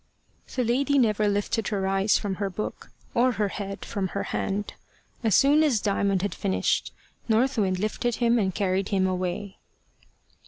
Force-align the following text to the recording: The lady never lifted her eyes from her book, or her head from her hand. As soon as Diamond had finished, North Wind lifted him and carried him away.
The 0.55 0.63
lady 0.63 0.97
never 0.97 1.27
lifted 1.27 1.67
her 1.67 1.85
eyes 1.85 2.17
from 2.17 2.37
her 2.41 2.49
book, 2.49 2.89
or 3.13 3.33
her 3.33 3.49
head 3.49 3.85
from 3.85 4.07
her 4.17 4.23
hand. 4.23 4.73
As 5.23 5.35
soon 5.35 5.61
as 5.61 5.79
Diamond 5.79 6.23
had 6.23 6.33
finished, 6.33 6.91
North 7.29 7.55
Wind 7.55 7.77
lifted 7.77 8.15
him 8.15 8.39
and 8.39 8.51
carried 8.55 8.89
him 8.89 9.05
away. 9.05 9.59